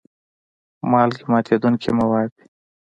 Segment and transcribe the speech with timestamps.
[0.89, 2.45] مالګې ماتیدونکي مواد دي.